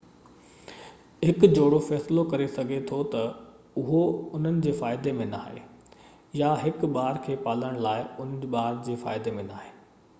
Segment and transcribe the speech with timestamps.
[1.29, 3.21] هڪ جوڙو فيصلو ڪري سگهي ٿو ته
[3.81, 3.99] اهو
[4.37, 5.61] انهن جي فائدي ۾ ناهي
[6.41, 9.71] يا هڪ ٻار کي پالڻ لاءِ انهن جي ٻار جي فائدي ۾ ناهي